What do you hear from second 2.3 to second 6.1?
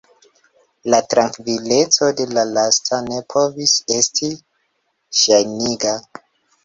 la lasta ne povis esti ŝajniga.